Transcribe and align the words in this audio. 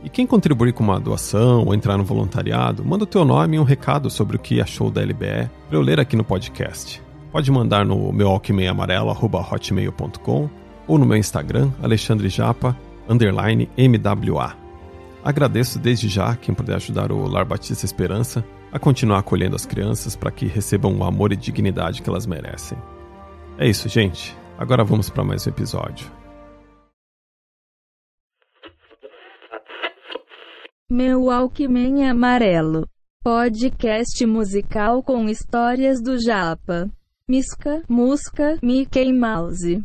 E 0.04 0.10
quem 0.10 0.28
contribuir 0.28 0.74
com 0.74 0.84
uma 0.84 1.00
doação 1.00 1.64
ou 1.66 1.74
entrar 1.74 1.98
no 1.98 2.04
voluntariado, 2.04 2.84
manda 2.86 3.06
o 3.06 3.08
teu 3.08 3.26
nome 3.26 3.58
e 3.58 3.60
um 3.60 3.64
recado 3.64 4.08
sobre 4.10 4.36
o 4.36 4.40
que 4.40 4.62
achou 4.62 4.92
da 4.92 5.02
LBE 5.02 5.50
para 5.68 5.78
eu 5.78 5.82
ler 5.82 6.00
aqui 6.00 6.16
no 6.16 6.24
podcast. 6.24 7.02
Pode 7.32 7.52
mandar 7.52 7.84
no 7.86 8.14
meu 8.14 8.30
alquimeiamarelo.hotmail.com 8.30 10.50
ou 10.88 11.00
no 11.00 11.06
meu 11.06 11.18
Instagram, 11.18 11.72
Alexandre 11.82 12.30
Japa, 12.30 12.78
underline 13.10 13.68
MWA. 13.76 14.54
Agradeço 15.24 15.80
desde 15.80 16.08
já 16.08 16.36
quem 16.36 16.54
puder 16.54 16.76
ajudar 16.76 17.12
o 17.12 17.28
Lar 17.28 17.46
Batista 17.46 17.84
Esperança 17.84 18.46
a 18.72 18.78
continuar 18.78 19.18
acolhendo 19.20 19.56
as 19.56 19.66
crianças 19.66 20.16
para 20.16 20.30
que 20.30 20.46
recebam 20.46 20.96
o 20.96 21.04
amor 21.04 21.34
e 21.34 21.36
dignidade 21.36 22.04
que 22.04 22.10
elas 22.10 22.28
merecem. 22.28 22.78
É 23.58 23.68
isso, 23.68 23.90
gente. 23.90 24.38
Agora 24.58 24.84
vamos 24.84 25.10
para 25.10 25.24
mais 25.24 25.48
um 25.48 25.50
episódio. 25.50 26.25
Meu 30.88 31.32
Alckmin 31.32 32.04
Amarelo. 32.04 32.88
Podcast 33.24 34.24
musical 34.24 35.02
com 35.02 35.28
histórias 35.28 36.00
do 36.00 36.22
Japa. 36.22 36.88
Misca, 37.28 37.82
Musca, 37.90 38.60
Mickey 38.62 39.12
Mouse. 39.12 39.82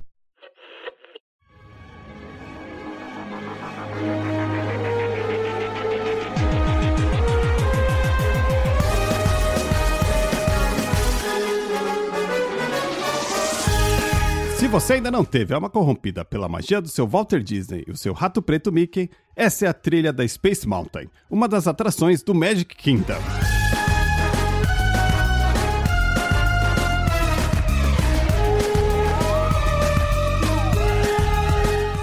Se 14.60 14.69
você 14.69 14.93
ainda 14.93 15.10
não 15.10 15.25
teve 15.25 15.54
alma 15.54 15.71
corrompida 15.71 16.22
pela 16.22 16.47
magia 16.47 16.82
do 16.82 16.88
seu 16.88 17.06
Walter 17.06 17.43
Disney 17.43 17.82
e 17.88 17.93
o 17.93 17.97
seu 17.97 18.12
rato 18.12 18.43
preto 18.43 18.71
Mickey, 18.71 19.09
essa 19.34 19.65
é 19.65 19.69
a 19.71 19.72
trilha 19.72 20.12
da 20.12 20.28
Space 20.28 20.69
Mountain, 20.69 21.09
uma 21.31 21.48
das 21.48 21.66
atrações 21.66 22.22
do 22.22 22.34
Magic 22.34 22.76
Kingdom. 22.76 23.15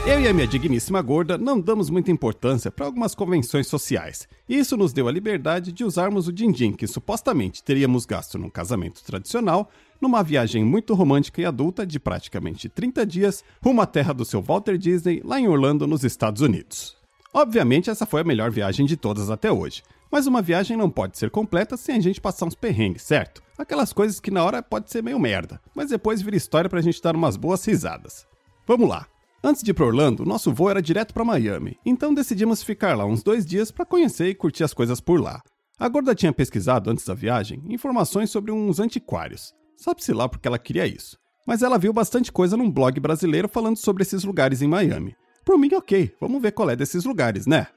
Eu 0.07 0.21
e 0.21 0.27
a 0.27 0.33
minha 0.33 0.47
digníssima 0.47 0.99
gorda 0.99 1.37
não 1.37 1.59
damos 1.59 1.91
muita 1.91 2.09
importância 2.09 2.71
para 2.71 2.87
algumas 2.87 3.13
convenções 3.13 3.67
sociais. 3.67 4.27
E 4.49 4.57
isso 4.57 4.75
nos 4.75 4.91
deu 4.91 5.07
a 5.07 5.11
liberdade 5.11 5.71
de 5.71 5.83
usarmos 5.83 6.27
o 6.27 6.33
din-din 6.33 6.73
que 6.73 6.87
supostamente 6.87 7.63
teríamos 7.63 8.03
gasto 8.07 8.39
num 8.39 8.49
casamento 8.49 9.03
tradicional 9.03 9.69
numa 10.01 10.23
viagem 10.23 10.63
muito 10.63 10.93
romântica 10.93 11.41
e 11.41 11.45
adulta 11.45 11.85
de 11.85 11.99
praticamente 11.99 12.69
30 12.69 13.05
dias 13.05 13.43
rumo 13.63 13.81
à 13.81 13.85
terra 13.85 14.13
do 14.13 14.25
seu 14.25 14.41
Walter 14.41 14.77
Disney, 14.77 15.21
lá 15.23 15.39
em 15.39 15.47
Orlando, 15.47 15.87
nos 15.87 16.03
Estados 16.03 16.41
Unidos. 16.41 16.97
Obviamente, 17.33 17.89
essa 17.89 18.05
foi 18.05 18.21
a 18.21 18.23
melhor 18.23 18.49
viagem 18.49 18.85
de 18.85 18.97
todas 18.97 19.29
até 19.29 19.51
hoje. 19.51 19.83
Mas 20.11 20.25
uma 20.25 20.41
viagem 20.41 20.77
não 20.77 20.89
pode 20.89 21.17
ser 21.17 21.29
completa 21.29 21.75
sem 21.75 21.97
a 21.97 21.99
gente 21.99 22.21
passar 22.21 22.45
uns 22.45 22.55
perrengues, 22.55 23.03
certo? 23.03 23.43
Aquelas 23.57 23.91
coisas 23.91 24.19
que 24.19 24.31
na 24.31 24.43
hora 24.43 24.63
pode 24.63 24.89
ser 24.89 25.03
meio 25.03 25.19
merda, 25.19 25.59
mas 25.75 25.89
depois 25.89 26.21
vira 26.21 26.37
história 26.37 26.69
pra 26.69 26.81
gente 26.81 27.01
dar 27.01 27.15
umas 27.15 27.35
boas 27.35 27.63
risadas. 27.65 28.25
Vamos 28.65 28.87
lá! 28.87 29.05
Antes 29.43 29.61
de 29.61 29.71
ir 29.71 29.73
para 29.73 29.85
Orlando, 29.85 30.25
nosso 30.25 30.51
voo 30.51 30.69
era 30.69 30.81
direto 30.81 31.13
para 31.13 31.23
Miami, 31.23 31.77
então 31.85 32.13
decidimos 32.13 32.63
ficar 32.63 32.97
lá 32.97 33.05
uns 33.05 33.21
dois 33.21 33.45
dias 33.45 33.71
para 33.71 33.85
conhecer 33.85 34.29
e 34.29 34.35
curtir 34.35 34.63
as 34.63 34.73
coisas 34.73 34.99
por 34.99 35.21
lá. 35.21 35.41
A 35.79 35.87
gorda 35.87 36.15
tinha 36.15 36.33
pesquisado 36.33 36.89
antes 36.89 37.05
da 37.05 37.13
viagem 37.13 37.61
informações 37.69 38.31
sobre 38.31 38.51
uns 38.51 38.79
antiquários. 38.79 39.53
Sabe-se 39.77 40.11
lá 40.11 40.27
porque 40.27 40.47
ela 40.47 40.59
queria 40.59 40.85
isso. 40.85 41.17
Mas 41.45 41.61
ela 41.61 41.77
viu 41.77 41.93
bastante 41.93 42.31
coisa 42.31 42.57
num 42.57 42.69
blog 42.69 42.99
brasileiro 42.99 43.47
falando 43.47 43.77
sobre 43.77 44.03
esses 44.03 44.23
lugares 44.23 44.61
em 44.61 44.67
Miami. 44.67 45.15
Por 45.45 45.57
mim, 45.57 45.69
ok, 45.73 46.13
vamos 46.19 46.41
ver 46.41 46.51
qual 46.51 46.69
é 46.69 46.75
desses 46.75 47.05
lugares, 47.05 47.47
né? 47.47 47.67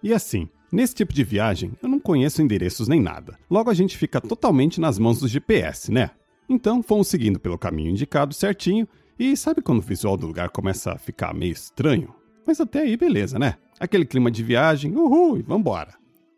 E 0.00 0.12
assim, 0.14 0.48
nesse 0.70 0.94
tipo 0.94 1.12
de 1.12 1.24
viagem, 1.24 1.72
eu 1.82 1.88
não 1.88 1.98
conheço 1.98 2.40
endereços 2.40 2.86
nem 2.86 3.00
nada. 3.00 3.36
Logo 3.50 3.68
a 3.68 3.74
gente 3.74 3.96
fica 3.96 4.20
totalmente 4.20 4.80
nas 4.80 4.98
mãos 4.98 5.18
do 5.18 5.26
GPS, 5.26 5.90
né? 5.90 6.10
Então 6.48 6.82
fomos 6.82 7.08
seguindo 7.08 7.40
pelo 7.40 7.58
caminho 7.58 7.90
indicado 7.90 8.32
certinho, 8.32 8.86
e 9.18 9.34
sabe 9.36 9.62
quando 9.62 9.78
o 9.78 9.82
visual 9.82 10.16
do 10.16 10.26
lugar 10.26 10.50
começa 10.50 10.92
a 10.92 10.98
ficar 10.98 11.34
meio 11.34 11.52
estranho? 11.52 12.14
Mas 12.46 12.60
até 12.60 12.82
aí, 12.82 12.96
beleza, 12.96 13.38
né? 13.38 13.54
Aquele 13.80 14.04
clima 14.04 14.30
de 14.30 14.42
viagem, 14.42 14.94
uhul, 14.94 15.38
e 15.38 15.42
vambora. 15.42 15.94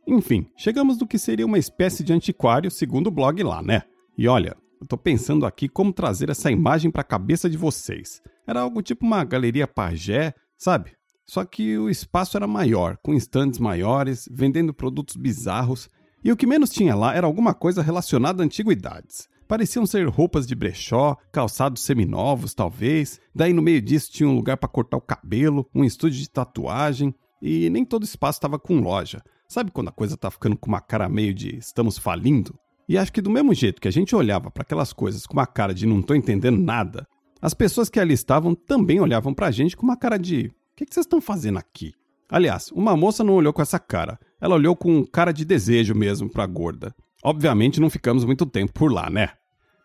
Enfim, 0.06 0.46
chegamos 0.56 0.96
do 0.96 1.06
que 1.06 1.18
seria 1.18 1.44
uma 1.44 1.58
espécie 1.58 2.02
de 2.02 2.12
antiquário, 2.12 2.70
segundo 2.70 3.08
o 3.08 3.10
blog 3.10 3.42
lá, 3.42 3.60
né? 3.60 3.82
E 4.16 4.26
olha, 4.26 4.56
eu 4.80 4.86
tô 4.86 4.96
pensando 4.96 5.44
aqui 5.44 5.68
como 5.68 5.92
trazer 5.92 6.30
essa 6.30 6.50
imagem 6.50 6.90
para 6.90 7.02
a 7.02 7.04
cabeça 7.04 7.48
de 7.48 7.56
vocês. 7.56 8.22
Era 8.46 8.60
algo 8.60 8.82
tipo 8.82 9.04
uma 9.04 9.24
galeria 9.24 9.66
pajé, 9.66 10.34
sabe? 10.56 10.92
Só 11.26 11.44
que 11.44 11.76
o 11.76 11.90
espaço 11.90 12.36
era 12.36 12.46
maior, 12.46 12.96
com 13.02 13.12
estandes 13.12 13.58
maiores, 13.58 14.28
vendendo 14.30 14.72
produtos 14.72 15.16
bizarros, 15.16 15.88
e 16.24 16.32
o 16.32 16.36
que 16.36 16.46
menos 16.46 16.70
tinha 16.70 16.94
lá 16.94 17.14
era 17.14 17.26
alguma 17.26 17.54
coisa 17.54 17.82
relacionada 17.82 18.42
a 18.42 18.46
antiguidades. 18.46 19.28
Pareciam 19.46 19.86
ser 19.86 20.06
roupas 20.08 20.46
de 20.46 20.54
brechó, 20.54 21.16
calçados 21.32 21.82
seminovos, 21.82 22.54
talvez. 22.54 23.20
Daí 23.34 23.52
no 23.52 23.62
meio 23.62 23.80
disso 23.80 24.10
tinha 24.10 24.28
um 24.28 24.34
lugar 24.34 24.56
para 24.56 24.68
cortar 24.68 24.96
o 24.96 25.02
cabelo, 25.02 25.66
um 25.74 25.84
estúdio 25.84 26.20
de 26.20 26.30
tatuagem, 26.30 27.14
e 27.40 27.70
nem 27.70 27.84
todo 27.84 28.04
espaço 28.04 28.38
estava 28.38 28.58
com 28.58 28.80
loja. 28.80 29.22
Sabe 29.48 29.70
quando 29.70 29.88
a 29.88 29.92
coisa 29.92 30.16
tá 30.16 30.30
ficando 30.30 30.56
com 30.56 30.68
uma 30.68 30.80
cara 30.80 31.08
meio 31.08 31.32
de 31.32 31.56
estamos 31.56 31.96
falindo? 31.96 32.58
E 32.88 32.96
acho 32.96 33.12
que 33.12 33.20
do 33.20 33.30
mesmo 33.30 33.52
jeito 33.52 33.80
que 33.80 33.88
a 33.88 33.92
gente 33.92 34.16
olhava 34.16 34.50
para 34.50 34.62
aquelas 34.62 34.92
coisas 34.92 35.26
com 35.26 35.34
uma 35.34 35.46
cara 35.46 35.74
de 35.74 35.86
não 35.86 36.00
tô 36.00 36.14
entendendo 36.14 36.58
nada, 36.58 37.06
as 37.40 37.52
pessoas 37.52 37.88
que 37.88 38.00
ali 38.00 38.14
estavam 38.14 38.54
também 38.54 38.98
olhavam 39.00 39.34
pra 39.34 39.50
gente 39.50 39.76
com 39.76 39.84
uma 39.84 39.96
cara 39.96 40.18
de: 40.18 40.46
o 40.46 40.52
que, 40.76 40.86
que 40.86 40.94
vocês 40.94 41.04
estão 41.04 41.20
fazendo 41.20 41.58
aqui? 41.58 41.92
Aliás, 42.30 42.70
uma 42.72 42.96
moça 42.96 43.22
não 43.22 43.34
olhou 43.34 43.52
com 43.52 43.62
essa 43.62 43.78
cara, 43.78 44.18
ela 44.40 44.54
olhou 44.54 44.74
com 44.74 45.04
cara 45.06 45.32
de 45.32 45.44
desejo 45.44 45.94
mesmo 45.94 46.30
pra 46.30 46.46
gorda. 46.46 46.94
Obviamente 47.22 47.80
não 47.80 47.90
ficamos 47.90 48.24
muito 48.24 48.46
tempo 48.46 48.72
por 48.72 48.92
lá, 48.92 49.10
né? 49.10 49.30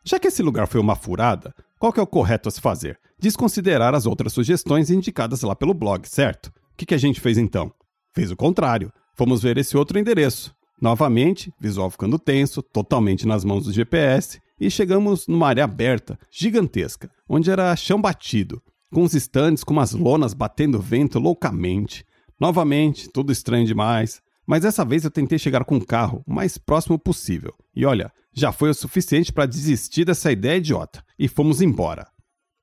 Já 0.05 0.19
que 0.19 0.27
esse 0.27 0.43
lugar 0.43 0.67
foi 0.67 0.79
uma 0.79 0.95
furada, 0.95 1.53
qual 1.79 1.91
que 1.91 1.99
é 1.99 2.03
o 2.03 2.07
correto 2.07 2.49
a 2.49 2.51
se 2.51 2.61
fazer? 2.61 2.99
Desconsiderar 3.17 3.95
as 3.95 4.05
outras 4.05 4.33
sugestões 4.33 4.89
indicadas 4.89 5.41
lá 5.41 5.55
pelo 5.55 5.73
blog, 5.73 6.07
certo? 6.07 6.47
O 6.47 6.51
que, 6.77 6.85
que 6.85 6.93
a 6.93 6.97
gente 6.97 7.21
fez 7.21 7.37
então? 7.37 7.73
Fez 8.13 8.29
o 8.31 8.35
contrário. 8.35 8.91
Fomos 9.13 9.41
ver 9.41 9.57
esse 9.57 9.77
outro 9.77 9.97
endereço. 9.97 10.53
Novamente, 10.83 11.49
visual 11.57 11.89
ficando 11.89 12.19
tenso, 12.19 12.61
totalmente 12.61 13.25
nas 13.25 13.45
mãos 13.45 13.63
do 13.63 13.71
GPS, 13.71 14.41
e 14.59 14.69
chegamos 14.69 15.29
numa 15.29 15.47
área 15.47 15.63
aberta, 15.63 16.19
gigantesca, 16.29 17.09
onde 17.27 17.49
era 17.49 17.73
chão 17.77 18.01
batido, 18.01 18.61
com 18.93 19.01
os 19.01 19.13
estandes 19.13 19.63
com 19.63 19.71
umas 19.71 19.93
lonas 19.93 20.33
batendo 20.33 20.81
vento 20.81 21.19
loucamente. 21.19 22.05
Novamente, 22.37 23.07
tudo 23.07 23.31
estranho 23.31 23.65
demais. 23.65 24.21
Mas 24.45 24.63
dessa 24.63 24.83
vez 24.83 25.05
eu 25.05 25.09
tentei 25.09 25.39
chegar 25.39 25.63
com 25.63 25.77
o 25.77 25.85
carro 25.85 26.21
o 26.27 26.33
mais 26.33 26.57
próximo 26.57 26.99
possível. 26.99 27.53
E 27.73 27.85
olha, 27.85 28.11
já 28.33 28.51
foi 28.51 28.69
o 28.69 28.73
suficiente 28.73 29.31
para 29.31 29.45
desistir 29.45 30.03
dessa 30.03 30.33
ideia 30.33 30.57
idiota. 30.57 31.01
E 31.17 31.29
fomos 31.29 31.61
embora. 31.61 32.09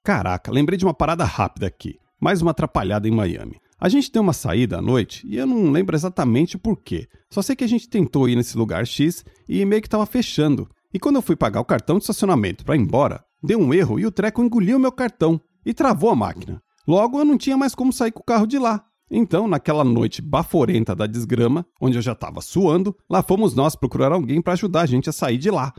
Caraca, 0.04 0.52
lembrei 0.52 0.76
de 0.76 0.84
uma 0.84 0.92
parada 0.92 1.24
rápida 1.24 1.66
aqui. 1.66 1.98
Mais 2.20 2.42
uma 2.42 2.50
atrapalhada 2.50 3.08
em 3.08 3.12
Miami. 3.12 3.58
A 3.80 3.88
gente 3.88 4.10
tem 4.10 4.20
uma 4.20 4.34
saída 4.34 4.76
à 4.76 4.82
noite 4.82 5.26
e 5.26 5.38
eu 5.38 5.46
não 5.46 5.70
lembro 5.70 5.96
exatamente 5.96 6.56
o 6.56 6.58
porquê. 6.58 7.08
Só 7.30 7.40
sei 7.40 7.56
que 7.56 7.64
a 7.64 7.66
gente 7.66 7.88
tentou 7.88 8.28
ir 8.28 8.36
nesse 8.36 8.58
lugar 8.58 8.86
X 8.86 9.24
e 9.48 9.64
meio 9.64 9.80
que 9.80 9.88
estava 9.88 10.04
fechando. 10.04 10.68
E 10.92 10.98
quando 10.98 11.16
eu 11.16 11.22
fui 11.22 11.34
pagar 11.34 11.60
o 11.60 11.64
cartão 11.64 11.96
de 11.96 12.02
estacionamento 12.02 12.62
para 12.62 12.76
ir 12.76 12.80
embora, 12.80 13.24
deu 13.42 13.58
um 13.58 13.72
erro 13.72 13.98
e 13.98 14.04
o 14.04 14.10
treco 14.10 14.42
engoliu 14.42 14.78
meu 14.78 14.92
cartão 14.92 15.40
e 15.64 15.72
travou 15.72 16.10
a 16.10 16.14
máquina. 16.14 16.60
Logo 16.86 17.18
eu 17.18 17.24
não 17.24 17.38
tinha 17.38 17.56
mais 17.56 17.74
como 17.74 17.90
sair 17.90 18.12
com 18.12 18.20
o 18.20 18.24
carro 18.24 18.46
de 18.46 18.58
lá. 18.58 18.84
Então, 19.10 19.48
naquela 19.48 19.82
noite 19.82 20.20
baforenta 20.20 20.94
da 20.94 21.06
desgrama, 21.06 21.64
onde 21.80 21.96
eu 21.96 22.02
já 22.02 22.12
estava 22.12 22.42
suando, 22.42 22.94
lá 23.08 23.22
fomos 23.22 23.54
nós 23.54 23.74
procurar 23.74 24.12
alguém 24.12 24.42
para 24.42 24.52
ajudar 24.52 24.82
a 24.82 24.86
gente 24.86 25.08
a 25.08 25.12
sair 25.12 25.38
de 25.38 25.50
lá. 25.50 25.72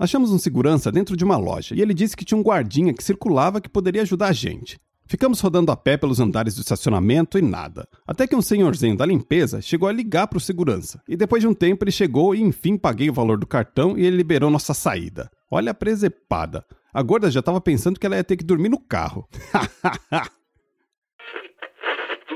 Achamos 0.00 0.32
um 0.32 0.38
segurança 0.38 0.90
dentro 0.90 1.16
de 1.16 1.24
uma 1.24 1.36
loja 1.36 1.76
e 1.76 1.80
ele 1.80 1.94
disse 1.94 2.16
que 2.16 2.24
tinha 2.24 2.36
um 2.36 2.42
guardinha 2.42 2.92
que 2.92 3.04
circulava 3.04 3.60
que 3.60 3.68
poderia 3.68 4.02
ajudar 4.02 4.28
a 4.28 4.32
gente. 4.32 4.78
Ficamos 5.08 5.40
rodando 5.40 5.70
a 5.70 5.76
pé 5.76 5.96
pelos 5.96 6.18
andares 6.18 6.56
do 6.56 6.62
estacionamento 6.62 7.38
e 7.38 7.42
nada. 7.42 7.86
Até 8.04 8.26
que 8.26 8.34
um 8.34 8.42
senhorzinho 8.42 8.96
da 8.96 9.06
limpeza 9.06 9.62
chegou 9.62 9.88
a 9.88 9.92
ligar 9.92 10.26
para 10.26 10.38
o 10.38 10.40
segurança. 10.40 11.00
E 11.08 11.16
depois 11.16 11.40
de 11.40 11.46
um 11.48 11.54
tempo 11.54 11.84
ele 11.84 11.92
chegou 11.92 12.34
e 12.34 12.40
enfim 12.40 12.76
paguei 12.76 13.08
o 13.08 13.12
valor 13.12 13.38
do 13.38 13.46
cartão 13.46 13.96
e 13.96 14.04
ele 14.04 14.16
liberou 14.16 14.50
nossa 14.50 14.74
saída. 14.74 15.30
Olha 15.48 15.70
a 15.70 15.74
presepada. 15.74 16.64
A 16.92 17.02
gorda 17.02 17.30
já 17.30 17.40
estava 17.40 17.60
pensando 17.60 18.00
que 18.00 18.06
ela 18.06 18.16
ia 18.16 18.24
ter 18.24 18.36
que 18.36 18.44
dormir 18.44 18.68
no 18.68 18.80
carro. 18.80 19.28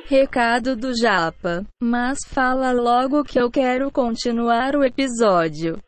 Recado 0.06 0.76
do 0.76 0.96
Japa. 0.96 1.67
Mas 1.82 2.19
fala 2.26 2.72
logo 2.72 3.25
que 3.25 3.40
eu 3.40 3.50
quero 3.50 3.90
continuar 3.90 4.76
o 4.76 4.84
episódio. 4.84 5.82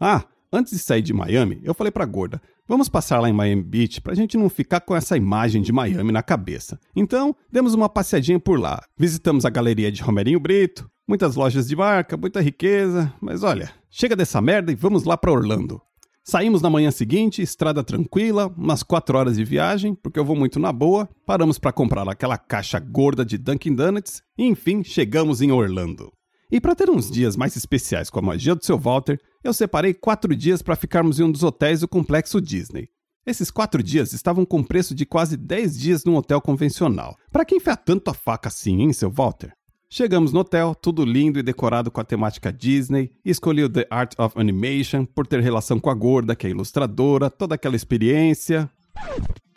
Ah, 0.00 0.24
antes 0.52 0.72
de 0.72 0.78
sair 0.78 1.02
de 1.02 1.12
Miami, 1.12 1.60
eu 1.62 1.74
falei 1.74 1.90
pra 1.90 2.04
gorda: 2.04 2.40
vamos 2.66 2.88
passar 2.88 3.20
lá 3.20 3.28
em 3.28 3.32
Miami 3.32 3.62
Beach 3.62 4.00
pra 4.00 4.14
gente 4.14 4.36
não 4.36 4.48
ficar 4.48 4.80
com 4.80 4.94
essa 4.94 5.16
imagem 5.16 5.62
de 5.62 5.72
Miami 5.72 6.12
na 6.12 6.22
cabeça. 6.22 6.78
Então, 6.94 7.34
demos 7.50 7.74
uma 7.74 7.88
passeadinha 7.88 8.38
por 8.38 8.58
lá. 8.58 8.82
Visitamos 8.96 9.44
a 9.44 9.50
galeria 9.50 9.90
de 9.90 10.02
Romerinho 10.02 10.40
Brito, 10.40 10.88
muitas 11.06 11.36
lojas 11.36 11.66
de 11.68 11.76
marca, 11.76 12.16
muita 12.16 12.40
riqueza, 12.40 13.12
mas 13.20 13.42
olha, 13.42 13.70
chega 13.90 14.14
dessa 14.14 14.40
merda 14.40 14.70
e 14.70 14.76
vamos 14.76 15.04
lá 15.04 15.16
pra 15.16 15.32
Orlando. 15.32 15.80
Saímos 16.30 16.60
na 16.60 16.68
manhã 16.68 16.90
seguinte, 16.90 17.40
estrada 17.40 17.82
tranquila, 17.82 18.52
umas 18.54 18.82
4 18.82 19.16
horas 19.16 19.38
de 19.38 19.44
viagem, 19.44 19.94
porque 19.94 20.18
eu 20.18 20.24
vou 20.26 20.36
muito 20.36 20.60
na 20.60 20.70
boa. 20.70 21.08
Paramos 21.24 21.58
para 21.58 21.72
comprar 21.72 22.06
aquela 22.06 22.36
caixa 22.36 22.78
gorda 22.78 23.24
de 23.24 23.38
Dunkin' 23.38 23.74
Donuts 23.74 24.22
e 24.36 24.44
enfim 24.44 24.84
chegamos 24.84 25.40
em 25.40 25.50
Orlando. 25.50 26.12
E 26.52 26.60
para 26.60 26.74
ter 26.74 26.90
uns 26.90 27.10
dias 27.10 27.34
mais 27.34 27.56
especiais 27.56 28.10
com 28.10 28.18
a 28.18 28.22
magia 28.22 28.54
do 28.54 28.62
seu 28.62 28.78
Walter, 28.78 29.18
eu 29.42 29.54
separei 29.54 29.94
quatro 29.94 30.36
dias 30.36 30.60
para 30.60 30.76
ficarmos 30.76 31.18
em 31.18 31.22
um 31.22 31.32
dos 31.32 31.42
hotéis 31.42 31.80
do 31.80 31.88
complexo 31.88 32.42
Disney. 32.42 32.90
Esses 33.24 33.50
quatro 33.50 33.82
dias 33.82 34.12
estavam 34.12 34.44
com 34.44 34.62
preço 34.62 34.94
de 34.94 35.06
quase 35.06 35.34
10 35.34 35.78
dias 35.78 36.04
num 36.04 36.14
hotel 36.14 36.42
convencional. 36.42 37.16
Para 37.32 37.46
quem 37.46 37.58
fez 37.58 37.78
tanto 37.86 38.10
a 38.10 38.14
faca 38.14 38.48
assim, 38.48 38.82
hein, 38.82 38.92
seu 38.92 39.10
Walter? 39.10 39.57
Chegamos 39.90 40.34
no 40.34 40.40
hotel, 40.40 40.74
tudo 40.74 41.02
lindo 41.02 41.38
e 41.38 41.42
decorado 41.42 41.90
com 41.90 41.98
a 41.98 42.04
temática 42.04 42.52
Disney. 42.52 43.10
Escolhi 43.24 43.64
o 43.64 43.70
The 43.70 43.86
Art 43.90 44.12
of 44.18 44.38
Animation 44.38 45.06
por 45.06 45.26
ter 45.26 45.40
relação 45.40 45.80
com 45.80 45.88
a 45.88 45.94
gorda, 45.94 46.36
que 46.36 46.46
é 46.46 46.50
ilustradora, 46.50 47.30
toda 47.30 47.54
aquela 47.54 47.74
experiência. 47.74 48.70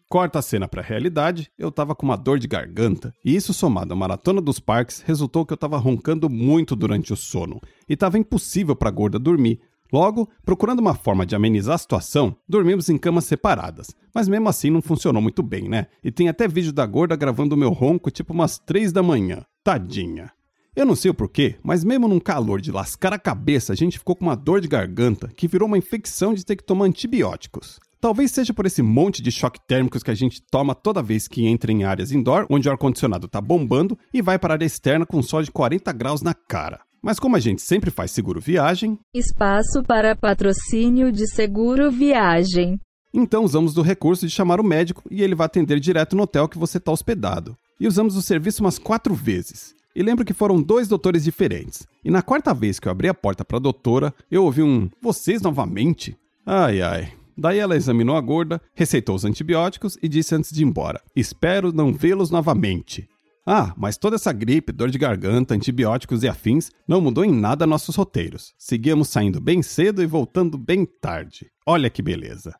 Corta 0.07 0.39
a 0.39 0.42
cena 0.42 0.69
para 0.69 0.81
a 0.81 0.86
realidade, 0.86 1.51
eu 1.60 1.69
tava 1.69 1.94
com 1.94 2.06
uma 2.06 2.16
dor 2.16 2.39
de 2.39 2.48
garganta, 2.48 3.13
e 3.25 3.36
isso 3.36 3.54
somado 3.54 3.94
à 3.94 3.95
maratona 3.95 4.39
dos 4.39 4.57
parques 4.57 5.01
resultou 5.01 5.45
que 5.45 5.51
eu 5.51 5.57
tava 5.57 5.78
roncando 5.78 6.30
muito 6.30 6.78
durante 6.78 7.12
o 7.12 7.18
sono, 7.18 7.60
e 7.88 7.98
tava 7.98 8.18
impossível 8.18 8.75
para 8.75 8.88
a 8.88 8.92
gorda 8.92 9.19
dormir. 9.19 9.60
Logo, 9.92 10.30
procurando 10.45 10.80
uma 10.80 10.95
forma 10.95 11.25
de 11.25 11.36
amenizar 11.36 11.75
a 11.75 11.78
situação, 11.78 12.36
dormimos 12.48 12.89
em 12.89 12.98
camas 12.98 13.25
separadas, 13.25 13.94
mas 14.16 14.30
mesmo 14.30 14.48
assim 14.48 14.69
não 14.69 14.81
funcionou 14.81 15.22
muito 15.22 15.44
bem, 15.44 15.68
né? 15.68 15.88
E 16.01 16.10
tem 16.10 16.30
até 16.30 16.48
vídeo 16.48 16.72
da 16.72 16.86
gorda 16.86 17.18
gravando 17.18 17.56
o 17.56 17.57
meu 17.57 17.72
ronco 17.72 18.10
tipo 18.10 18.31
umas 18.33 18.57
3 18.57 18.94
da 18.94 19.04
manhã. 19.04 19.45
Tadinha. 19.63 20.31
Eu 20.75 20.88
não 20.88 20.96
sei 20.96 21.12
o 21.12 21.13
porquê, 21.13 21.56
mas 21.62 21.84
mesmo 21.84 22.08
num 22.08 22.19
calor 22.19 22.60
de 22.60 22.72
lascar 22.72 23.13
a 23.13 23.19
cabeça, 23.19 23.74
a 23.74 23.75
gente 23.75 24.00
ficou 24.00 24.16
com 24.16 24.25
uma 24.25 24.36
dor 24.36 24.60
de 24.60 24.68
garganta 24.68 25.28
que 25.36 25.48
virou 25.48 25.68
uma 25.68 25.78
infecção 25.78 26.34
de 26.34 26.44
ter 26.44 26.56
que 26.56 26.63
tomar 26.63 26.86
antibióticos. 26.86 27.80
Talvez 28.00 28.31
seja 28.31 28.56
por 28.56 28.66
esse 28.66 28.81
monte 28.81 29.22
de 29.22 29.31
choque 29.31 29.60
térmicos 29.68 30.02
que 30.02 30.10
a 30.10 30.16
gente 30.16 30.42
toma 30.50 30.74
toda 30.74 31.04
vez 31.04 31.28
que 31.28 31.46
entra 31.46 31.72
em 31.72 31.84
áreas 31.84 32.12
indoor, 32.12 32.48
onde 32.50 32.68
o 32.68 32.72
ar-condicionado 32.72 33.28
tá 33.28 33.40
bombando, 33.40 33.96
e 34.12 34.19
vai 34.19 34.40
para 34.40 34.54
a 34.54 34.56
área 34.56 34.66
externa 34.66 35.06
com 35.06 35.22
sol 35.22 35.44
de 35.44 35.52
40 35.52 35.92
graus 35.92 36.24
na 36.24 36.34
cara. 36.34 36.80
Mas 37.00 37.19
como 37.19 37.36
a 37.36 37.40
gente 37.40 37.62
sempre 37.62 37.92
faz 37.92 38.10
seguro 38.10 38.42
viagem. 38.42 38.98
Espaço 39.14 39.84
para 39.86 40.16
patrocínio 40.16 41.12
de 41.12 41.28
seguro 41.28 41.92
viagem. 41.92 42.80
Então 43.14 43.44
usamos 43.44 43.74
do 43.74 43.84
recurso 43.84 44.25
de 44.25 44.34
chamar 44.34 44.60
o 44.60 44.64
médico 44.64 45.04
e 45.12 45.22
ele 45.22 45.36
vai 45.36 45.46
atender 45.46 45.80
direto 45.80 46.16
no 46.16 46.24
hotel 46.24 46.48
que 46.48 46.57
você 46.57 46.78
está 46.78 46.92
hospedado. 46.92 47.56
E 47.81 47.88
usamos 47.88 48.16
o 48.16 48.22
serviço 48.22 48.62
umas 48.62 48.78
quatro 48.78 49.16
vezes. 49.16 49.74
E 49.95 50.04
lembro 50.04 50.24
que 50.24 50.36
foram 50.36 50.62
dois 50.62 50.88
doutores 50.88 51.24
diferentes. 51.24 51.88
E 52.06 52.12
na 52.12 52.22
quarta 52.22 52.54
vez 52.54 52.80
que 52.80 52.88
eu 52.88 52.92
abri 52.92 53.07
a 53.07 53.13
porta 53.13 53.44
para 53.44 53.57
a 53.57 53.60
doutora, 53.60 54.13
eu 54.30 54.45
ouvi 54.45 54.62
um: 54.62 54.88
Vocês 55.01 55.42
novamente? 55.42 56.16
Ai 56.45 56.80
ai, 56.80 57.12
Daí 57.36 57.57
ela 57.57 57.75
examinou 57.75 58.16
a 58.16 58.22
gorda, 58.22 58.62
receitou 58.75 59.16
os 59.16 59.25
antibióticos 59.25 59.98
e 60.00 60.07
disse 60.07 60.36
antes 60.36 60.51
de 60.51 60.62
ir 60.62 60.68
embora: 60.68 61.01
Espero 61.16 61.74
não 61.74 61.92
vê-los 61.92 62.30
novamente. 62.30 63.10
Ah, 63.47 63.73
mas 63.76 63.97
toda 63.97 64.16
essa 64.16 64.31
gripe, 64.31 64.71
dor 64.71 64.92
de 64.92 65.00
garganta, 65.00 65.56
antibióticos 65.56 66.21
e 66.21 66.28
afins 66.28 66.69
não 66.88 67.02
mudou 67.02 67.26
em 67.26 67.33
nada 67.33 67.66
nossos 67.66 67.95
roteiros. 67.95 68.54
Seguíamos 68.59 69.09
saindo 69.09 69.42
bem 69.42 69.64
cedo 69.64 70.04
e 70.04 70.06
voltando 70.06 70.56
bem 70.56 70.85
tarde. 70.85 71.47
Olha 71.66 71.90
que 71.90 72.04
beleza. 72.04 72.54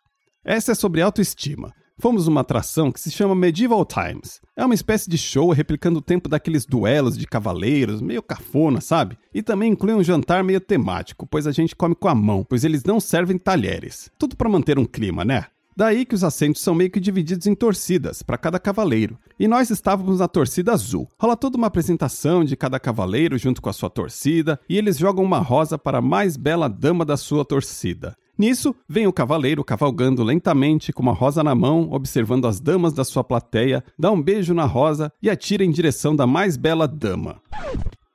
Essa 0.44 0.72
é 0.72 0.75
sobre 0.75 1.00
autoestima 1.00 1.72
fomos 2.01 2.25
uma 2.25 2.41
atração 2.41 2.91
que 2.91 3.00
se 3.00 3.12
chama 3.12 3.36
Medieval 3.36 3.86
Times. 3.86 4.41
É 4.58 4.65
uma 4.65 4.74
espécie 4.74 5.08
de 5.08 5.20
show 5.20 5.51
replicando 5.51 6.00
o 6.00 6.01
tempo 6.01 6.27
daqueles 6.27 6.65
duelos 6.65 7.15
de 7.15 7.27
cavaleiros, 7.27 8.01
meio 8.01 8.24
cafona, 8.24 8.81
sabe? 8.81 9.20
E 9.31 9.43
também 9.43 9.72
inclui 9.72 9.93
um 9.93 10.03
jantar 10.03 10.43
meio 10.43 10.60
temático, 10.60 11.27
pois 11.27 11.46
a 11.46 11.51
gente 11.51 11.75
come 11.75 11.93
com 11.93 12.08
a 12.08 12.15
mão, 12.15 12.43
pois 12.43 12.63
eles 12.63 12.84
não 12.84 13.00
servem 13.00 13.38
talheres. 13.38 14.10
Tudo 14.17 14.36
para 14.36 14.50
manter 14.50 14.79
um 14.79 14.86
clima, 14.86 15.24
né? 15.24 15.46
Daí 15.77 16.03
que 16.03 16.15
os 16.15 16.24
assentos 16.24 16.62
são 16.62 16.74
meio 16.74 16.89
que 16.89 17.00
divididos 17.00 17.46
em 17.46 17.53
torcidas, 17.53 18.22
para 18.24 18.38
cada 18.38 18.60
cavaleiro. 18.60 19.17
E 19.39 19.48
nós 19.48 19.70
estávamos 19.70 20.20
na 20.20 20.27
torcida 20.27 20.74
azul. 20.74 21.08
Rola 21.20 21.38
toda 21.38 21.55
uma 21.55 21.67
apresentação 21.67 22.43
de 22.43 22.55
cada 22.55 22.79
cavaleiro 22.79 23.38
junto 23.38 23.62
com 23.62 23.70
a 23.70 23.74
sua 23.74 23.89
torcida, 23.89 24.60
e 24.67 24.77
eles 24.77 24.98
jogam 24.98 25.24
uma 25.24 25.39
rosa 25.39 25.77
para 25.77 26.00
a 26.00 26.01
mais 26.01 26.36
bela 26.36 26.67
dama 26.67 27.05
da 27.05 27.15
sua 27.15 27.46
torcida. 27.46 28.15
Nisso, 28.42 28.76
vem 28.90 29.06
o 29.06 29.14
cavaleiro 29.14 29.64
cavalgando 29.64 30.24
lentamente 30.24 30.92
com 30.92 31.04
uma 31.04 31.14
rosa 31.14 31.44
na 31.44 31.54
mão, 31.54 31.90
observando 31.92 32.48
as 32.48 32.60
damas 32.60 32.92
da 32.92 33.04
sua 33.04 33.24
plateia, 33.24 33.84
dá 34.00 34.10
um 34.10 34.20
beijo 34.20 34.52
na 34.52 34.66
rosa 34.66 35.14
e 35.22 35.30
atira 35.30 35.64
em 35.64 35.70
direção 35.70 36.16
da 36.16 36.26
mais 36.26 36.58
bela 36.58 36.88
dama. 36.88 37.40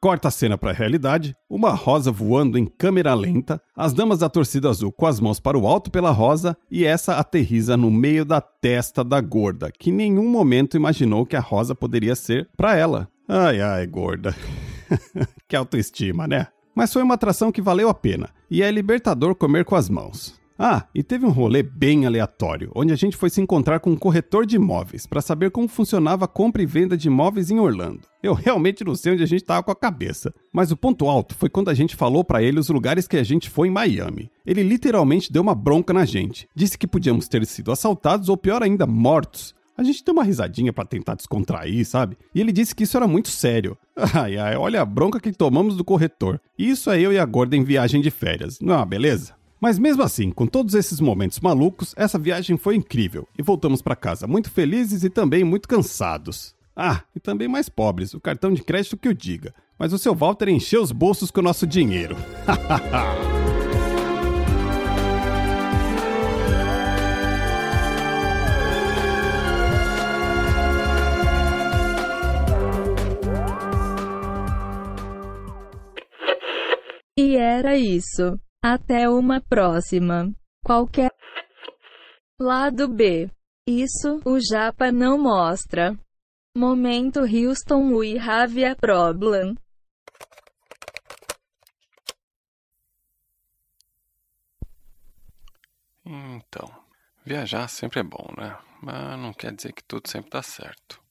Corta 0.01 0.27
a 0.27 0.31
cena 0.33 0.59
para 0.59 0.73
a 0.73 0.75
realidade, 0.75 1.33
uma 1.49 1.71
rosa 1.71 2.11
voando 2.11 2.59
em 2.59 2.67
câmera 2.67 3.15
lenta, 3.15 3.63
as 3.77 3.93
damas 3.93 4.19
da 4.19 4.29
torcida 4.29 4.69
azul 4.69 4.91
com 4.91 5.07
as 5.07 5.21
mãos 5.21 5.39
para 5.39 5.57
o 5.57 5.65
alto 5.65 5.93
pela 5.93 6.11
rosa 6.11 6.57
e 6.69 6.85
essa 6.85 7.19
aterriza 7.19 7.77
no 7.77 7.89
meio 7.89 8.25
da 8.25 8.41
testa 8.41 9.05
da 9.05 9.21
gorda, 9.21 9.71
que 9.71 9.91
em 9.91 9.95
nenhum 9.95 10.29
momento 10.29 10.77
imaginou 10.77 11.25
que 11.25 11.37
a 11.37 11.41
rosa 11.41 11.73
poderia 11.73 12.17
ser 12.17 12.49
para 12.57 12.75
ela. 12.75 13.07
Ai 13.29 13.61
ai, 13.61 13.87
gorda. 13.87 14.35
que 15.47 15.55
autoestima, 15.55 16.27
né? 16.27 16.49
Mas 16.77 16.93
foi 16.93 17.03
uma 17.03 17.15
atração 17.15 17.51
que 17.51 17.63
valeu 17.63 17.89
a 17.89 17.95
pena, 17.95 18.29
e 18.51 18.63
é 18.63 18.71
libertador 18.71 19.35
comer 19.35 19.65
com 19.65 19.75
as 19.75 19.89
mãos. 19.89 20.39
Ah, 20.59 20.87
e 20.95 21.03
teve 21.03 21.25
um 21.25 21.31
rolê 21.31 21.63
bem 21.63 22.05
aleatório, 22.05 22.71
onde 22.75 22.93
a 22.93 22.97
gente 22.97 23.17
foi 23.17 23.31
se 23.31 23.41
encontrar 23.41 23.81
com 23.81 23.91
um 23.91 23.97
corretor 23.97 24.45
de 24.45 24.57
imóveis 24.57 25.07
para 25.07 25.23
saber 25.23 25.51
como 25.51 25.69
funcionava 25.69 26.27
a 26.27 26.29
compra 26.29 26.63
e 26.63 26.67
venda 26.67 26.97
de 26.97 27.09
imóveis 27.09 27.51
em 27.51 27.59
Orlando. 27.59 28.03
Eu 28.23 28.35
realmente 28.35 28.85
não 28.85 28.95
sei 28.95 29.15
onde 29.15 29.23
a 29.23 29.27
gente 29.27 29.41
estava 29.41 29.63
com 29.63 29.71
a 29.71 29.77
cabeça, 29.77 30.35
mas 30.53 30.71
o 30.71 30.77
ponto 30.77 31.09
alto 31.09 31.35
foi 31.35 31.49
quando 31.49 31.71
a 31.71 31.75
gente 31.75 31.97
falou 31.97 32.23
para 32.23 32.43
ele 32.43 32.59
os 32.59 32.69
lugares 32.69 33.09
que 33.09 33.17
a 33.17 33.25
gente 33.25 33.49
foi 33.49 33.69
em 33.69 33.71
Miami. 33.71 34.31
Ele 34.45 34.63
literalmente 34.63 35.33
deu 35.33 35.43
uma 35.43 35.55
bronca 35.55 35.95
na 35.95 36.05
gente. 36.05 36.47
Disse 36.55 36.77
que 36.77 36.87
podíamos 36.87 37.27
ter 37.27 37.45
sido 37.47 37.73
assaltados 37.73 38.29
ou 38.29 38.37
pior 38.37 38.63
ainda, 38.63 38.87
mortos 38.87 39.56
A 39.77 39.83
gente 39.83 40.03
deu 40.05 40.15
uma 40.15 40.25
risadinha 40.25 40.73
para 40.73 40.87
tentar 40.87 41.15
descontrair, 41.15 41.85
sabe? 41.87 42.17
E 42.35 42.41
ele 42.41 42.51
disse 42.51 42.75
que 42.75 42.85
isso 42.85 42.97
era 42.97 43.07
muito 43.07 43.29
sério. 43.29 43.77
Ai, 44.15 44.37
ai, 44.37 44.57
olha 44.57 44.83
a 44.83 44.85
bronca 44.85 45.19
que 45.19 45.33
tomamos 45.33 45.77
do 45.77 45.85
corretor. 45.85 46.41
Isso 46.59 46.91
é 46.91 47.01
eu 47.01 47.13
e 47.13 47.19
a 47.19 47.25
gorda 47.25 47.57
em 47.57 47.65
viagem 47.65 48.01
de 48.01 48.11
férias, 48.11 48.61
não 48.61 48.75
é 48.75 48.77
uma 48.77 48.87
beleza? 48.87 49.35
Mas 49.61 49.79
mesmo 49.79 50.03
assim, 50.03 50.31
com 50.31 50.47
todos 50.47 50.75
esses 50.75 51.01
momentos 51.01 51.41
malucos, 51.41 51.95
essa 51.97 52.19
viagem 52.19 52.59
foi 52.59 52.77
incrível 52.77 53.27
e 53.39 53.43
voltamos 53.43 53.81
para 53.81 53.97
casa 53.97 54.27
muito 54.27 54.51
felizes 54.51 55.03
e 55.03 55.09
também 55.09 55.45
muito 55.45 55.67
cansados. 55.67 56.55
Ah, 56.77 57.03
e 57.15 57.21
também 57.21 57.49
mais 57.49 57.71
pobres, 57.71 58.13
o 58.13 58.21
cartão 58.21 58.53
de 58.53 58.63
crédito 58.63 58.99
que 58.99 59.09
o 59.09 59.15
diga. 59.15 59.55
Mas 59.79 59.95
o 59.95 59.99
seu 59.99 60.15
Walter 60.15 60.49
encheu 60.51 60.83
os 60.83 60.93
bolsos 60.93 61.31
com 61.31 61.41
o 61.41 61.45
nosso 61.45 61.67
dinheiro. 61.67 62.17
e 63.33 63.36
era 77.57 77.77
isso. 77.77 78.39
Até 78.63 79.09
uma 79.09 79.41
próxima. 79.41 80.31
Qualquer 80.65 81.11
lado 82.39 82.89
B. 82.89 83.31
Isso 83.67 84.21
o 84.25 84.39
Japa 84.39 84.93
não 84.93 85.19
mostra. 85.19 85.99
Momento 86.57 87.21
Houston 87.21 87.95
we 87.95 88.19
have 88.19 88.65
a 88.65 88.77
problem. 88.77 89.57
Então, 96.05 96.71
viajar 97.25 97.69
sempre 97.69 98.01
é 98.01 98.03
bom, 98.03 98.33
né? 98.37 98.57
Mas 98.83 99.19
não 99.19 99.33
quer 99.33 99.53
dizer 99.53 99.73
que 99.73 99.83
tudo 99.83 100.09
sempre 100.09 100.31
dá 100.31 100.43
certo. 100.43 101.03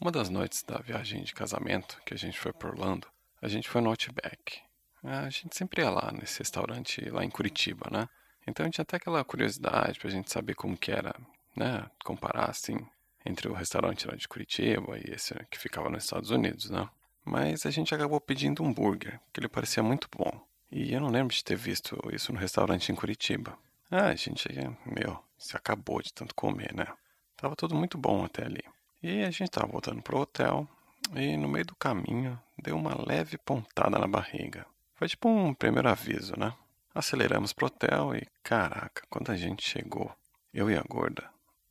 Uma 0.00 0.10
das 0.10 0.28
noites 0.28 0.62
da 0.62 0.78
viagem 0.78 1.22
de 1.22 1.32
casamento 1.32 2.00
que 2.04 2.12
a 2.12 2.16
gente 2.18 2.38
foi 2.38 2.52
por 2.52 2.70
Orlando, 2.70 3.08
a 3.40 3.48
gente 3.48 3.68
foi 3.68 3.80
no 3.80 3.88
Outback. 3.88 4.65
A 5.02 5.28
gente 5.30 5.56
sempre 5.56 5.82
ia 5.82 5.90
lá 5.90 6.10
nesse 6.12 6.38
restaurante 6.38 7.08
lá 7.10 7.24
em 7.24 7.30
Curitiba, 7.30 7.88
né? 7.90 8.08
Então 8.46 8.64
a 8.64 8.66
gente 8.66 8.74
tinha 8.74 8.82
até 8.82 8.96
aquela 8.96 9.24
curiosidade 9.24 9.98
pra 9.98 10.10
gente 10.10 10.30
saber 10.30 10.54
como 10.54 10.76
que 10.76 10.90
era, 10.90 11.14
né? 11.56 11.88
Comparar 12.04 12.50
assim 12.50 12.76
entre 13.24 13.48
o 13.48 13.52
restaurante 13.52 14.06
lá 14.06 14.14
de 14.14 14.28
Curitiba 14.28 14.98
e 14.98 15.10
esse 15.12 15.34
que 15.50 15.58
ficava 15.58 15.90
nos 15.90 16.04
Estados 16.04 16.30
Unidos, 16.30 16.70
né? 16.70 16.88
Mas 17.24 17.66
a 17.66 17.70
gente 17.70 17.92
acabou 17.94 18.20
pedindo 18.20 18.62
um 18.62 18.68
hambúrguer, 18.68 19.20
que 19.32 19.40
ele 19.40 19.48
parecia 19.48 19.82
muito 19.82 20.08
bom. 20.16 20.40
E 20.70 20.92
eu 20.92 21.00
não 21.00 21.10
lembro 21.10 21.34
de 21.34 21.42
ter 21.42 21.56
visto 21.56 21.98
isso 22.12 22.32
no 22.32 22.38
restaurante 22.38 22.90
em 22.90 22.94
Curitiba. 22.94 23.58
Ah, 23.90 24.06
a 24.06 24.14
gente, 24.14 24.48
meu, 24.84 25.18
se 25.36 25.56
acabou 25.56 26.00
de 26.00 26.12
tanto 26.12 26.34
comer, 26.34 26.72
né? 26.72 26.86
Tava 27.36 27.56
tudo 27.56 27.74
muito 27.74 27.98
bom 27.98 28.24
até 28.24 28.44
ali. 28.44 28.62
E 29.02 29.22
a 29.22 29.30
gente 29.30 29.50
tava 29.50 29.66
voltando 29.66 30.02
pro 30.02 30.18
hotel 30.18 30.68
e 31.14 31.36
no 31.36 31.48
meio 31.48 31.66
do 31.66 31.74
caminho 31.74 32.40
deu 32.56 32.76
uma 32.76 32.94
leve 33.06 33.36
pontada 33.38 33.98
na 33.98 34.06
barriga. 34.06 34.66
Foi 34.96 35.06
tipo 35.08 35.28
um 35.28 35.52
primeiro 35.52 35.88
aviso, 35.88 36.34
né? 36.38 36.54
Aceleramos 36.94 37.52
pro 37.52 37.66
hotel 37.66 38.16
e, 38.16 38.26
caraca, 38.42 39.02
quando 39.10 39.30
a 39.30 39.36
gente 39.36 39.68
chegou, 39.68 40.10
eu 40.52 40.70
e 40.70 40.76
a 40.76 40.82
gorda 40.82 41.28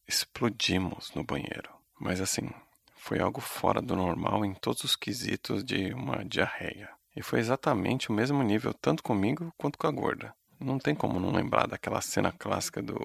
explodimos 0.07 1.11
no 1.15 1.23
banheiro. 1.23 1.69
Mas 1.99 2.21
assim, 2.21 2.47
foi 2.95 3.19
algo 3.19 3.41
fora 3.41 3.81
do 3.81 3.95
normal 3.95 4.45
em 4.45 4.53
todos 4.53 4.83
os 4.83 4.95
quesitos 4.95 5.63
de 5.63 5.91
uma 5.93 6.23
diarreia. 6.23 6.89
E 7.15 7.23
foi 7.23 7.39
exatamente 7.39 8.09
o 8.09 8.13
mesmo 8.13 8.43
nível 8.43 8.73
tanto 8.75 9.01
comigo 9.01 9.51
quanto 9.57 9.79
com 9.79 9.87
a 9.87 9.91
gorda. 9.91 10.33
Não 10.59 10.77
tem 10.77 10.93
como 10.93 11.19
não 11.19 11.31
lembrar 11.31 11.67
daquela 11.67 12.01
cena 12.01 12.31
clássica 12.31 12.81
do 12.81 12.95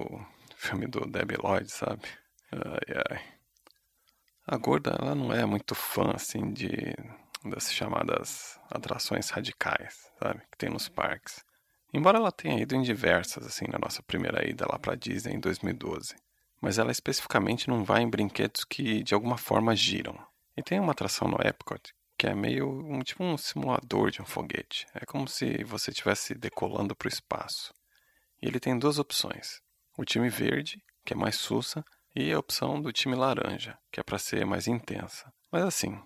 filme 0.54 0.86
do 0.86 1.00
Debbie 1.06 1.38
Lloyd, 1.42 1.70
sabe? 1.70 2.02
Ai, 2.52 2.96
ai. 3.08 3.22
A 4.46 4.56
gorda, 4.58 4.96
ela 5.00 5.14
não 5.14 5.32
é 5.32 5.46
muito 5.46 5.74
fã, 5.74 6.10
assim, 6.14 6.52
de 6.52 6.94
das 7.44 7.72
chamadas 7.72 8.58
atrações 8.70 9.30
radicais, 9.30 10.10
sabe? 10.18 10.40
Que 10.50 10.58
tem 10.58 10.70
nos 10.70 10.88
parques. 10.88 11.44
Embora 11.92 12.18
ela 12.18 12.32
tenha 12.32 12.60
ido 12.60 12.74
em 12.74 12.82
diversas, 12.82 13.46
assim, 13.46 13.66
na 13.68 13.78
nossa 13.78 14.02
primeira 14.02 14.48
ida 14.48 14.66
lá 14.70 14.78
pra 14.78 14.94
Disney 14.94 15.34
em 15.34 15.40
2012 15.40 16.14
mas 16.60 16.78
ela 16.78 16.92
especificamente 16.92 17.68
não 17.68 17.84
vai 17.84 18.02
em 18.02 18.10
brinquedos 18.10 18.64
que 18.64 19.02
de 19.02 19.14
alguma 19.14 19.38
forma 19.38 19.74
giram. 19.74 20.18
E 20.56 20.62
tem 20.62 20.78
uma 20.78 20.92
atração 20.92 21.26
no 21.26 21.38
Epcot 21.40 21.94
que 22.18 22.26
é 22.26 22.34
meio 22.34 22.68
um 22.68 23.00
tipo 23.00 23.24
um 23.24 23.38
simulador 23.38 24.10
de 24.10 24.20
um 24.20 24.26
foguete. 24.26 24.86
É 24.94 25.06
como 25.06 25.26
se 25.26 25.64
você 25.64 25.90
estivesse 25.90 26.34
decolando 26.34 26.94
para 26.94 27.06
o 27.06 27.08
espaço. 27.08 27.72
E 28.42 28.46
ele 28.46 28.60
tem 28.60 28.78
duas 28.78 28.98
opções: 28.98 29.62
o 29.96 30.04
time 30.04 30.28
verde, 30.28 30.84
que 31.02 31.14
é 31.14 31.16
mais 31.16 31.36
sussa, 31.36 31.82
e 32.14 32.30
a 32.30 32.38
opção 32.38 32.80
do 32.80 32.92
time 32.92 33.16
laranja, 33.16 33.78
que 33.90 33.98
é 33.98 34.02
para 34.02 34.18
ser 34.18 34.44
mais 34.44 34.68
intensa. 34.68 35.32
Mas 35.50 35.64
assim, 35.64 35.98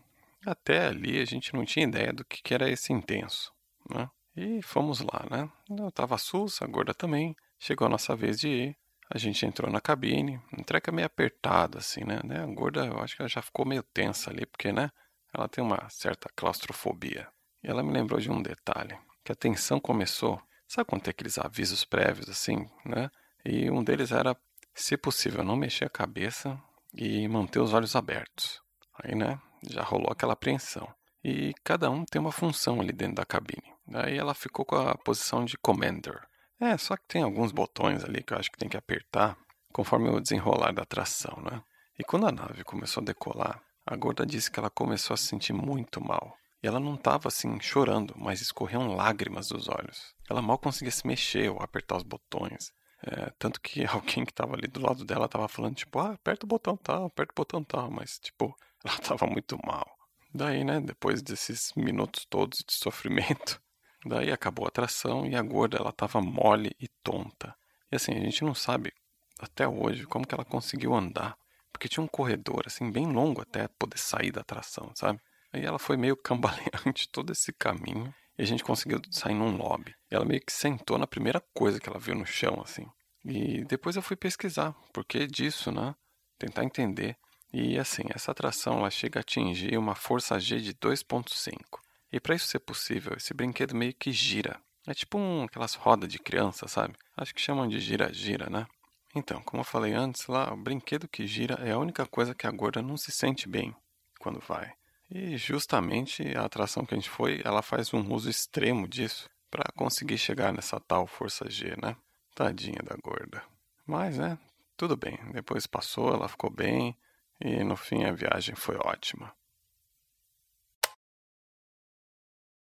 até 0.46 0.86
ali 0.86 1.20
a 1.20 1.24
gente 1.24 1.54
não 1.54 1.64
tinha 1.64 1.86
ideia 1.86 2.12
do 2.12 2.24
que 2.24 2.54
era 2.54 2.70
esse 2.70 2.92
intenso, 2.92 3.52
né? 3.90 4.08
E 4.36 4.60
fomos 4.62 5.00
lá, 5.00 5.26
né? 5.30 5.48
Eu 5.70 5.90
tava 5.92 6.16
a 6.16 6.66
gorda 6.66 6.92
também. 6.92 7.36
Chegou 7.58 7.86
a 7.86 7.90
nossa 7.90 8.16
vez 8.16 8.40
de 8.40 8.48
ir. 8.48 8.76
A 9.10 9.18
gente 9.18 9.46
entrou 9.46 9.70
na 9.70 9.80
cabine, 9.80 10.40
um 10.58 10.62
treca 10.62 10.90
meio 10.90 11.06
apertado, 11.06 11.78
assim, 11.78 12.02
né? 12.04 12.20
A 12.42 12.46
gorda, 12.46 12.86
eu 12.86 12.98
acho 13.00 13.14
que 13.14 13.22
ela 13.22 13.28
já 13.28 13.42
ficou 13.42 13.64
meio 13.64 13.82
tensa 13.82 14.30
ali, 14.30 14.44
porque, 14.46 14.72
né? 14.72 14.90
Ela 15.32 15.48
tem 15.48 15.62
uma 15.62 15.88
certa 15.88 16.28
claustrofobia. 16.34 17.28
E 17.62 17.68
ela 17.68 17.82
me 17.82 17.92
lembrou 17.92 18.18
de 18.18 18.30
um 18.30 18.42
detalhe, 18.42 18.98
que 19.22 19.30
a 19.30 19.34
tensão 19.36 19.78
começou, 19.78 20.40
sabe 20.66 20.88
quando 20.88 21.02
tem 21.02 21.10
aqueles 21.10 21.38
avisos 21.38 21.84
prévios, 21.84 22.28
assim, 22.28 22.68
né? 22.84 23.10
E 23.44 23.70
um 23.70 23.84
deles 23.84 24.10
era, 24.10 24.36
se 24.74 24.96
possível, 24.96 25.44
não 25.44 25.54
mexer 25.54 25.84
a 25.84 25.90
cabeça 25.90 26.60
e 26.94 27.28
manter 27.28 27.60
os 27.60 27.72
olhos 27.72 27.94
abertos. 27.94 28.60
Aí, 29.02 29.14
né? 29.14 29.38
Já 29.68 29.82
rolou 29.82 30.10
aquela 30.10 30.32
apreensão. 30.34 30.88
E 31.22 31.54
cada 31.64 31.90
um 31.90 32.04
tem 32.04 32.20
uma 32.20 32.32
função 32.32 32.80
ali 32.80 32.92
dentro 32.92 33.16
da 33.16 33.24
cabine. 33.24 33.72
Aí 33.94 34.16
ela 34.16 34.34
ficou 34.34 34.64
com 34.64 34.76
a 34.76 34.94
posição 34.94 35.44
de 35.44 35.56
commander. 35.56 36.20
É, 36.60 36.76
só 36.76 36.96
que 36.96 37.06
tem 37.08 37.22
alguns 37.22 37.52
botões 37.52 38.04
ali 38.04 38.22
que 38.22 38.32
eu 38.32 38.38
acho 38.38 38.50
que 38.50 38.58
tem 38.58 38.68
que 38.68 38.76
apertar 38.76 39.36
conforme 39.72 40.08
o 40.08 40.20
desenrolar 40.20 40.72
da 40.72 40.82
atração, 40.82 41.42
né? 41.42 41.62
E 41.98 42.04
quando 42.04 42.26
a 42.26 42.32
nave 42.32 42.62
começou 42.64 43.00
a 43.00 43.04
decolar, 43.04 43.62
a 43.86 43.96
gorda 43.96 44.24
disse 44.24 44.50
que 44.50 44.58
ela 44.58 44.70
começou 44.70 45.14
a 45.14 45.16
se 45.16 45.26
sentir 45.26 45.52
muito 45.52 46.02
mal. 46.02 46.36
E 46.62 46.66
ela 46.66 46.80
não 46.80 46.94
estava 46.94 47.28
assim 47.28 47.60
chorando, 47.60 48.14
mas 48.16 48.40
escorriam 48.40 48.94
lágrimas 48.94 49.48
dos 49.48 49.68
olhos. 49.68 50.14
Ela 50.28 50.40
mal 50.40 50.58
conseguia 50.58 50.90
se 50.90 51.06
mexer 51.06 51.50
ou 51.50 51.60
apertar 51.60 51.96
os 51.96 52.02
botões. 52.02 52.72
É, 53.02 53.30
tanto 53.38 53.60
que 53.60 53.84
alguém 53.86 54.24
que 54.24 54.32
estava 54.32 54.54
ali 54.54 54.66
do 54.66 54.80
lado 54.80 55.04
dela 55.04 55.26
estava 55.26 55.46
falando, 55.48 55.74
tipo, 55.74 55.98
ah, 55.98 56.12
aperta 56.12 56.46
o 56.46 56.48
botão 56.48 56.76
tal, 56.76 57.06
aperta 57.06 57.32
o 57.32 57.36
botão 57.36 57.62
tal, 57.62 57.90
mas, 57.90 58.18
tipo, 58.18 58.56
ela 58.88 58.96
estava 58.96 59.26
muito 59.26 59.58
mal. 59.64 59.86
Daí, 60.32 60.64
né, 60.64 60.80
depois 60.80 61.22
desses 61.22 61.72
minutos 61.76 62.26
todos 62.28 62.58
de 62.66 62.74
sofrimento, 62.74 63.62
Daí 64.04 64.30
acabou 64.30 64.66
a 64.66 64.68
atração 64.68 65.24
e 65.24 65.34
a 65.34 65.42
gorda 65.42 65.78
ela 65.78 65.90
tava 65.90 66.20
mole 66.20 66.76
e 66.78 66.88
tonta. 67.02 67.56
E 67.90 67.96
assim, 67.96 68.12
a 68.12 68.20
gente 68.20 68.44
não 68.44 68.54
sabe 68.54 68.92
até 69.40 69.66
hoje 69.66 70.04
como 70.04 70.26
que 70.26 70.34
ela 70.34 70.44
conseguiu 70.44 70.94
andar, 70.94 71.36
porque 71.72 71.88
tinha 71.88 72.04
um 72.04 72.08
corredor 72.08 72.64
assim 72.66 72.90
bem 72.90 73.06
longo 73.06 73.40
até 73.40 73.66
poder 73.66 73.98
sair 73.98 74.30
da 74.30 74.42
atração, 74.42 74.92
sabe? 74.94 75.20
Aí 75.52 75.64
ela 75.64 75.78
foi 75.78 75.96
meio 75.96 76.16
cambaleante 76.20 77.08
todo 77.08 77.32
esse 77.32 77.52
caminho 77.52 78.14
e 78.36 78.42
a 78.42 78.46
gente 78.46 78.62
conseguiu 78.62 79.00
sair 79.10 79.34
num 79.34 79.56
lobby. 79.56 79.94
E 80.10 80.14
ela 80.14 80.24
meio 80.26 80.42
que 80.44 80.52
sentou 80.52 80.98
na 80.98 81.06
primeira 81.06 81.40
coisa 81.54 81.80
que 81.80 81.88
ela 81.88 81.98
viu 81.98 82.14
no 82.14 82.26
chão 82.26 82.60
assim. 82.62 82.86
E 83.24 83.64
depois 83.64 83.96
eu 83.96 84.02
fui 84.02 84.16
pesquisar 84.16 84.74
por 84.92 85.02
que 85.02 85.26
disso, 85.26 85.72
né? 85.72 85.94
Tentar 86.38 86.62
entender. 86.62 87.16
E 87.56 87.78
assim, 87.78 88.02
essa 88.12 88.32
atração 88.32 88.78
ela 88.78 88.90
chega 88.90 89.20
a 89.20 89.22
atingir 89.22 89.78
uma 89.78 89.94
força 89.94 90.40
G 90.40 90.58
de 90.58 90.74
2.5. 90.74 91.78
E 92.10 92.18
para 92.18 92.34
isso 92.34 92.48
ser 92.48 92.58
possível, 92.58 93.14
esse 93.16 93.32
brinquedo 93.32 93.76
meio 93.76 93.94
que 93.94 94.10
gira. 94.10 94.60
É 94.84 94.92
tipo 94.92 95.16
um, 95.16 95.44
aquelas 95.44 95.76
rodas 95.76 96.08
de 96.08 96.18
criança, 96.18 96.66
sabe? 96.66 96.96
Acho 97.16 97.32
que 97.32 97.40
chamam 97.40 97.68
de 97.68 97.78
gira-gira, 97.78 98.50
né? 98.50 98.66
Então, 99.14 99.40
como 99.42 99.60
eu 99.60 99.64
falei 99.64 99.92
antes, 99.92 100.26
lá 100.26 100.52
o 100.52 100.56
brinquedo 100.56 101.06
que 101.06 101.28
gira 101.28 101.54
é 101.64 101.70
a 101.70 101.78
única 101.78 102.04
coisa 102.06 102.34
que 102.34 102.44
a 102.44 102.50
gorda 102.50 102.82
não 102.82 102.96
se 102.96 103.12
sente 103.12 103.48
bem 103.48 103.72
quando 104.18 104.40
vai. 104.40 104.72
E 105.08 105.36
justamente 105.36 106.36
a 106.36 106.46
atração 106.46 106.84
que 106.84 106.92
a 106.92 106.96
gente 106.96 107.08
foi, 107.08 107.40
ela 107.44 107.62
faz 107.62 107.94
um 107.94 108.12
uso 108.12 108.28
extremo 108.28 108.88
disso 108.88 109.30
para 109.48 109.70
conseguir 109.76 110.18
chegar 110.18 110.52
nessa 110.52 110.80
tal 110.80 111.06
força 111.06 111.48
G, 111.48 111.76
né? 111.80 111.96
Tadinha 112.34 112.82
da 112.82 112.96
gorda. 112.96 113.44
Mas, 113.86 114.18
né, 114.18 114.36
tudo 114.76 114.96
bem. 114.96 115.16
Depois 115.32 115.68
passou, 115.68 116.12
ela 116.12 116.28
ficou 116.28 116.50
bem 116.50 116.96
e 117.40 117.64
no 117.64 117.76
fim 117.76 118.04
a 118.04 118.12
viagem 118.12 118.54
foi 118.54 118.76
ótima. 118.76 119.32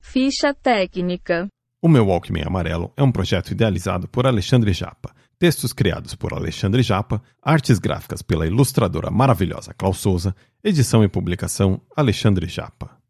Ficha 0.01 0.53
técnica. 0.53 1.49
O 1.81 1.89
meu 1.89 2.07
Walkman 2.07 2.45
Amarelo 2.45 2.93
é 2.97 3.03
um 3.03 3.11
projeto 3.11 3.51
idealizado 3.51 4.07
por 4.07 4.27
Alexandre 4.27 4.73
Japa, 4.73 5.15
textos 5.39 5.73
criados 5.73 6.15
por 6.15 6.33
Alexandre 6.33 6.83
Japa, 6.83 7.23
artes 7.43 7.79
gráficas 7.79 8.23
pela 8.23 8.47
ilustradora 8.47 9.11
maravilhosa 9.11 9.75
Klaus 9.75 9.99
Souza, 9.99 10.37
edição 10.63 11.03
e 11.03 11.09
publicação 11.09 11.81
Alexandre 11.97 12.47
Japa. 12.47 13.02